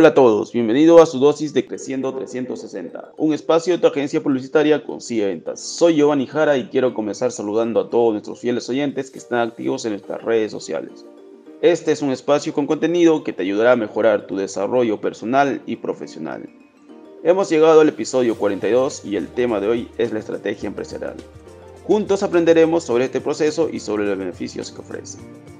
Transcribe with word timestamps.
Hola 0.00 0.08
a 0.08 0.14
todos, 0.14 0.50
bienvenido 0.54 1.02
a 1.02 1.04
su 1.04 1.18
dosis 1.18 1.52
de 1.52 1.66
Creciendo 1.66 2.14
360, 2.14 3.12
un 3.18 3.34
espacio 3.34 3.74
de 3.74 3.80
tu 3.80 3.86
agencia 3.86 4.22
publicitaria 4.22 4.82
con 4.82 5.02
CIE 5.02 5.26
Ventas. 5.26 5.60
Soy 5.60 5.96
Giovanni 5.96 6.26
Jara 6.26 6.56
y 6.56 6.68
quiero 6.68 6.94
comenzar 6.94 7.32
saludando 7.32 7.80
a 7.80 7.90
todos 7.90 8.12
nuestros 8.12 8.40
fieles 8.40 8.66
oyentes 8.70 9.10
que 9.10 9.18
están 9.18 9.46
activos 9.46 9.84
en 9.84 9.92
nuestras 9.92 10.22
redes 10.22 10.52
sociales. 10.52 11.04
Este 11.60 11.92
es 11.92 12.00
un 12.00 12.12
espacio 12.12 12.54
con 12.54 12.66
contenido 12.66 13.22
que 13.22 13.34
te 13.34 13.42
ayudará 13.42 13.72
a 13.72 13.76
mejorar 13.76 14.26
tu 14.26 14.38
desarrollo 14.38 15.02
personal 15.02 15.60
y 15.66 15.76
profesional. 15.76 16.48
Hemos 17.22 17.50
llegado 17.50 17.82
al 17.82 17.90
episodio 17.90 18.38
42 18.38 19.04
y 19.04 19.16
el 19.16 19.28
tema 19.28 19.60
de 19.60 19.68
hoy 19.68 19.88
es 19.98 20.14
la 20.14 20.20
estrategia 20.20 20.68
empresarial. 20.68 21.16
Juntos 21.86 22.22
aprenderemos 22.22 22.84
sobre 22.84 23.04
este 23.04 23.20
proceso 23.20 23.68
y 23.70 23.80
sobre 23.80 24.06
los 24.06 24.16
beneficios 24.16 24.72
que 24.72 24.80
ofrece. 24.80 25.18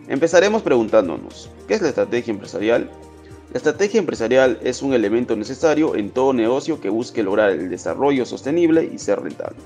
Empezaremos 0.08 0.62
preguntándonos, 0.62 1.50
¿qué 1.68 1.74
es 1.74 1.82
la 1.82 1.88
estrategia 1.90 2.32
empresarial? 2.32 2.90
La 3.52 3.56
estrategia 3.56 3.98
empresarial 3.98 4.60
es 4.62 4.80
un 4.80 4.94
elemento 4.94 5.34
necesario 5.34 5.96
en 5.96 6.10
todo 6.10 6.32
negocio 6.32 6.80
que 6.80 6.88
busque 6.88 7.24
lograr 7.24 7.50
el 7.50 7.68
desarrollo 7.68 8.24
sostenible 8.24 8.88
y 8.94 8.98
ser 9.00 9.20
rentable. 9.20 9.56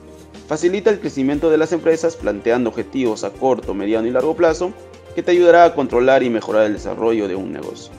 Facilita 0.48 0.88
el 0.88 1.00
crecimiento 1.00 1.50
de 1.50 1.58
las 1.58 1.70
empresas 1.72 2.16
planteando 2.16 2.70
objetivos 2.70 3.24
a 3.24 3.30
corto, 3.30 3.74
mediano 3.74 4.06
y 4.06 4.10
largo 4.10 4.34
plazo 4.34 4.72
que 5.14 5.22
te 5.22 5.32
ayudará 5.32 5.66
a 5.66 5.74
controlar 5.74 6.22
y 6.22 6.30
mejorar 6.30 6.64
el 6.64 6.72
desarrollo 6.72 7.28
de 7.28 7.36
un 7.36 7.52
negocio. 7.52 7.92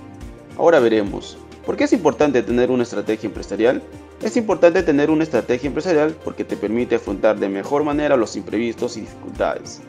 Ahora 0.57 0.79
veremos, 0.79 1.37
¿por 1.67 1.77
qué 1.77 1.83
es 1.83 1.93
importante 1.93 2.41
tener 2.41 2.71
una 2.71 2.81
estrategia 2.81 3.27
empresarial? 3.27 3.83
Es 4.23 4.37
importante 4.37 4.81
tener 4.81 5.11
una 5.11 5.23
estrategia 5.23 5.67
empresarial 5.67 6.15
porque 6.23 6.43
te 6.43 6.57
permite 6.57 6.95
afrontar 6.95 7.37
de 7.37 7.47
mejor 7.47 7.83
manera 7.83 8.17
los 8.17 8.35
imprevistos 8.35 8.97
y 8.97 9.01
dificultades. 9.01 9.81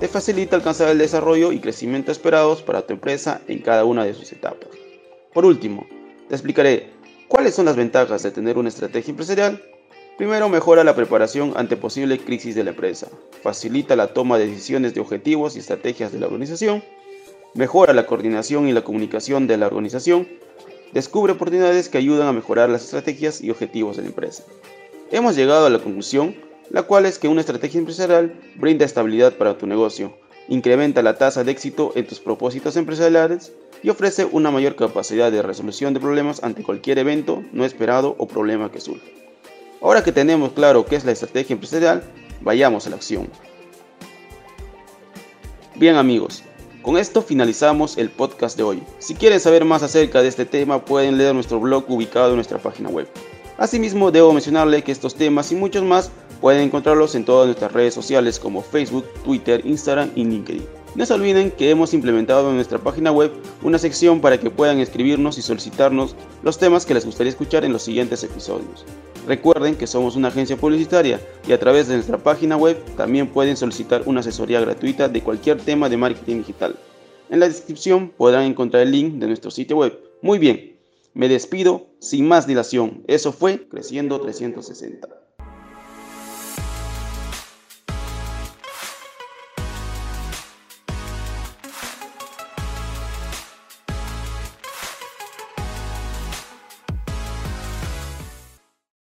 Te 0.00 0.08
facilita 0.08 0.56
alcanzar 0.56 0.88
el 0.88 0.98
desarrollo 0.98 1.52
y 1.52 1.60
crecimiento 1.60 2.10
esperados 2.10 2.60
para 2.60 2.82
tu 2.82 2.92
empresa 2.92 3.40
en 3.46 3.60
cada 3.60 3.84
una 3.84 4.04
de 4.04 4.14
sus 4.14 4.32
etapas. 4.32 4.73
Por 5.34 5.44
último, 5.44 5.84
te 6.28 6.36
explicaré 6.36 6.90
cuáles 7.26 7.56
son 7.56 7.64
las 7.64 7.74
ventajas 7.74 8.22
de 8.22 8.30
tener 8.30 8.56
una 8.56 8.68
estrategia 8.68 9.10
empresarial. 9.10 9.60
Primero, 10.16 10.48
mejora 10.48 10.84
la 10.84 10.94
preparación 10.94 11.54
ante 11.56 11.76
posible 11.76 12.20
crisis 12.20 12.54
de 12.54 12.62
la 12.62 12.70
empresa. 12.70 13.08
Facilita 13.42 13.96
la 13.96 14.14
toma 14.14 14.38
de 14.38 14.46
decisiones 14.46 14.94
de 14.94 15.00
objetivos 15.00 15.56
y 15.56 15.58
estrategias 15.58 16.12
de 16.12 16.20
la 16.20 16.26
organización. 16.26 16.84
Mejora 17.54 17.92
la 17.92 18.06
coordinación 18.06 18.68
y 18.68 18.72
la 18.72 18.84
comunicación 18.84 19.48
de 19.48 19.56
la 19.56 19.66
organización. 19.66 20.28
Descubre 20.92 21.32
oportunidades 21.32 21.88
que 21.88 21.98
ayudan 21.98 22.28
a 22.28 22.32
mejorar 22.32 22.70
las 22.70 22.84
estrategias 22.84 23.40
y 23.40 23.50
objetivos 23.50 23.96
de 23.96 24.02
la 24.02 24.08
empresa. 24.10 24.44
Hemos 25.10 25.34
llegado 25.34 25.66
a 25.66 25.70
la 25.70 25.80
conclusión, 25.80 26.36
la 26.70 26.84
cual 26.84 27.06
es 27.06 27.18
que 27.18 27.26
una 27.26 27.40
estrategia 27.40 27.80
empresarial 27.80 28.40
brinda 28.54 28.84
estabilidad 28.84 29.36
para 29.36 29.58
tu 29.58 29.66
negocio, 29.66 30.16
incrementa 30.46 31.02
la 31.02 31.18
tasa 31.18 31.42
de 31.42 31.50
éxito 31.50 31.90
en 31.96 32.06
tus 32.06 32.20
propósitos 32.20 32.76
empresariales 32.76 33.52
y 33.84 33.90
ofrece 33.90 34.24
una 34.24 34.50
mayor 34.50 34.76
capacidad 34.76 35.30
de 35.30 35.42
resolución 35.42 35.92
de 35.92 36.00
problemas 36.00 36.42
ante 36.42 36.62
cualquier 36.62 36.98
evento 36.98 37.44
no 37.52 37.66
esperado 37.66 38.16
o 38.18 38.26
problema 38.26 38.72
que 38.72 38.80
surja. 38.80 39.04
Ahora 39.82 40.02
que 40.02 40.10
tenemos 40.10 40.52
claro 40.52 40.86
qué 40.86 40.96
es 40.96 41.04
la 41.04 41.12
estrategia 41.12 41.52
empresarial, 41.52 42.02
vayamos 42.40 42.86
a 42.86 42.90
la 42.90 42.96
acción. 42.96 43.28
Bien 45.74 45.96
amigos, 45.96 46.42
con 46.80 46.96
esto 46.96 47.20
finalizamos 47.20 47.98
el 47.98 48.08
podcast 48.08 48.56
de 48.56 48.62
hoy. 48.62 48.82
Si 49.00 49.14
quieren 49.14 49.38
saber 49.38 49.66
más 49.66 49.82
acerca 49.82 50.22
de 50.22 50.28
este 50.28 50.46
tema 50.46 50.82
pueden 50.82 51.18
leer 51.18 51.34
nuestro 51.34 51.60
blog 51.60 51.84
ubicado 51.88 52.30
en 52.30 52.36
nuestra 52.36 52.56
página 52.56 52.88
web. 52.88 53.06
Asimismo 53.58 54.10
debo 54.10 54.32
mencionarle 54.32 54.82
que 54.82 54.92
estos 54.92 55.14
temas 55.14 55.52
y 55.52 55.56
muchos 55.56 55.82
más 55.82 56.10
pueden 56.40 56.62
encontrarlos 56.62 57.14
en 57.14 57.26
todas 57.26 57.48
nuestras 57.48 57.72
redes 57.72 57.92
sociales 57.92 58.38
como 58.38 58.62
Facebook, 58.62 59.04
Twitter, 59.24 59.60
Instagram 59.66 60.10
y 60.14 60.24
LinkedIn. 60.24 60.83
No 60.94 61.04
se 61.04 61.12
olviden 61.12 61.50
que 61.50 61.70
hemos 61.70 61.92
implementado 61.92 62.50
en 62.50 62.54
nuestra 62.54 62.78
página 62.78 63.10
web 63.10 63.32
una 63.62 63.78
sección 63.78 64.20
para 64.20 64.38
que 64.38 64.48
puedan 64.48 64.78
escribirnos 64.78 65.36
y 65.38 65.42
solicitarnos 65.42 66.14
los 66.44 66.58
temas 66.58 66.86
que 66.86 66.94
les 66.94 67.04
gustaría 67.04 67.30
escuchar 67.30 67.64
en 67.64 67.72
los 67.72 67.82
siguientes 67.82 68.22
episodios. 68.22 68.84
Recuerden 69.26 69.74
que 69.74 69.88
somos 69.88 70.14
una 70.14 70.28
agencia 70.28 70.56
publicitaria 70.56 71.20
y 71.48 71.52
a 71.52 71.58
través 71.58 71.88
de 71.88 71.94
nuestra 71.94 72.18
página 72.18 72.56
web 72.56 72.80
también 72.96 73.26
pueden 73.26 73.56
solicitar 73.56 74.02
una 74.06 74.20
asesoría 74.20 74.60
gratuita 74.60 75.08
de 75.08 75.20
cualquier 75.20 75.60
tema 75.60 75.88
de 75.88 75.96
marketing 75.96 76.38
digital. 76.38 76.76
En 77.28 77.40
la 77.40 77.48
descripción 77.48 78.10
podrán 78.16 78.44
encontrar 78.44 78.84
el 78.84 78.92
link 78.92 79.14
de 79.14 79.26
nuestro 79.26 79.50
sitio 79.50 79.78
web. 79.78 79.98
Muy 80.22 80.38
bien, 80.38 80.76
me 81.12 81.28
despido 81.28 81.88
sin 81.98 82.28
más 82.28 82.46
dilación. 82.46 83.02
Eso 83.08 83.32
fue 83.32 83.66
Creciendo 83.68 84.20
360. 84.20 85.08